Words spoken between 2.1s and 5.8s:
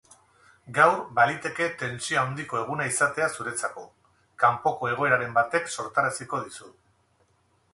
handiko eguna iaatea zuretzako, kapoko egoeraren batek